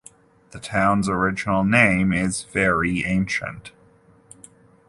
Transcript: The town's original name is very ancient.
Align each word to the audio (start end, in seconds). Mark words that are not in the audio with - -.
The 0.49 0.59
town's 0.59 1.07
original 1.07 1.63
name 1.63 2.11
is 2.11 2.41
very 2.45 3.03
ancient. 3.05 3.71